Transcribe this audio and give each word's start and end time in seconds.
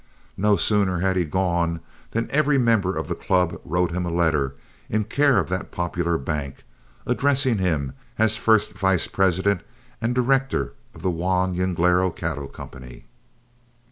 No 0.35 0.55
sooner 0.55 1.01
had 1.01 1.15
he 1.15 1.25
gone 1.25 1.79
than 2.09 2.27
every 2.31 2.57
member 2.57 2.97
of 2.97 3.07
the 3.07 3.13
club 3.13 3.61
wrote 3.63 3.91
him 3.91 4.03
a 4.03 4.09
letter, 4.09 4.55
in 4.89 5.03
care 5.03 5.37
of 5.37 5.47
that 5.49 5.69
popular 5.69 6.17
bank, 6.17 6.63
addressing 7.05 7.59
him 7.59 7.93
as 8.17 8.35
first 8.35 8.73
vice 8.73 9.05
president 9.05 9.61
and 10.01 10.15
director 10.15 10.73
of 10.95 11.03
The 11.03 11.11
Juan 11.11 11.53
Jinglero 11.55 12.09
Cattle 12.09 12.47
Company. 12.47 13.05